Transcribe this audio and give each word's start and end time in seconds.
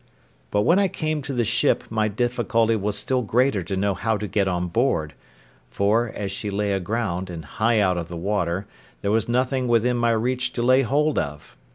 But 0.49 0.61
when 0.63 0.79
I 0.79 0.87
came 0.87 1.21
to 1.21 1.31
the 1.31 1.43
ship 1.43 1.83
my 1.91 2.07
difficulty 2.07 2.75
was 2.75 2.97
still 2.97 3.21
greater 3.21 3.61
to 3.61 3.77
know 3.77 3.93
how 3.93 4.17
to 4.17 4.27
get 4.27 4.47
on 4.47 4.67
board; 4.67 5.13
for, 5.69 6.11
as 6.15 6.31
she 6.31 6.49
lay 6.49 6.73
aground, 6.73 7.29
and 7.29 7.45
high 7.45 7.79
out 7.79 7.99
of 7.99 8.07
the 8.07 8.17
water, 8.17 8.65
there 9.03 9.11
was 9.11 9.29
nothing 9.29 9.67
within 9.67 9.97
my 9.97 10.09
reach 10.09 10.53
to 10.53 10.63
lay 10.63 10.81
hold 10.81 11.19
of. 11.19 11.55